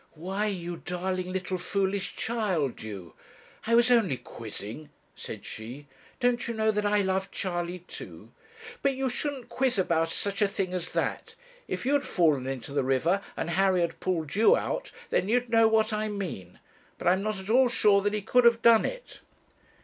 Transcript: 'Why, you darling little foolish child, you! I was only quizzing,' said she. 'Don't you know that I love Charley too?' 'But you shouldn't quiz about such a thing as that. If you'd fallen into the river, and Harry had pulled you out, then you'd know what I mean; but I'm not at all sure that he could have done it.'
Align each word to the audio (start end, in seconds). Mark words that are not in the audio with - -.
'Why, 0.15 0.47
you 0.47 0.77
darling 0.77 1.31
little 1.31 1.59
foolish 1.59 2.15
child, 2.15 2.81
you! 2.81 3.13
I 3.67 3.75
was 3.75 3.91
only 3.91 4.17
quizzing,' 4.17 4.89
said 5.15 5.45
she. 5.45 5.85
'Don't 6.19 6.47
you 6.47 6.55
know 6.55 6.71
that 6.71 6.87
I 6.87 7.01
love 7.03 7.29
Charley 7.29 7.83
too?' 7.87 8.31
'But 8.81 8.95
you 8.95 9.11
shouldn't 9.11 9.49
quiz 9.49 9.77
about 9.77 10.09
such 10.09 10.41
a 10.41 10.47
thing 10.47 10.73
as 10.73 10.93
that. 10.93 11.35
If 11.67 11.85
you'd 11.85 12.03
fallen 12.03 12.47
into 12.47 12.73
the 12.73 12.83
river, 12.83 13.21
and 13.37 13.51
Harry 13.51 13.81
had 13.81 13.99
pulled 13.99 14.33
you 14.35 14.57
out, 14.57 14.91
then 15.11 15.29
you'd 15.29 15.51
know 15.51 15.67
what 15.67 15.93
I 15.93 16.07
mean; 16.09 16.57
but 16.97 17.07
I'm 17.07 17.21
not 17.21 17.37
at 17.37 17.51
all 17.51 17.69
sure 17.69 18.01
that 18.01 18.13
he 18.13 18.23
could 18.23 18.45
have 18.45 18.63
done 18.63 18.85
it.' 18.85 19.19